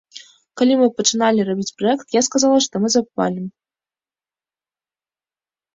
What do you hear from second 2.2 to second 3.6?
сказала, што мы запалім.